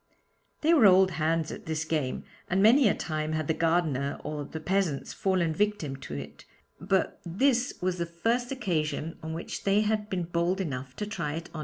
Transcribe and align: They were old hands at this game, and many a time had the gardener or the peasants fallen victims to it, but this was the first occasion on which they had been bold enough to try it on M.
They 0.61 0.73
were 0.73 0.87
old 0.87 1.11
hands 1.11 1.51
at 1.51 1.67
this 1.67 1.85
game, 1.85 2.23
and 2.49 2.59
many 2.63 2.87
a 2.89 2.95
time 2.95 3.33
had 3.33 3.47
the 3.47 3.53
gardener 3.53 4.19
or 4.23 4.43
the 4.45 4.59
peasants 4.59 5.13
fallen 5.13 5.53
victims 5.53 5.99
to 6.01 6.15
it, 6.15 6.43
but 6.79 7.19
this 7.23 7.75
was 7.83 7.99
the 7.99 8.07
first 8.07 8.51
occasion 8.51 9.19
on 9.21 9.33
which 9.33 9.63
they 9.63 9.81
had 9.81 10.09
been 10.09 10.23
bold 10.23 10.59
enough 10.59 10.95
to 10.95 11.05
try 11.05 11.33
it 11.35 11.51
on 11.53 11.59
M. 11.59 11.59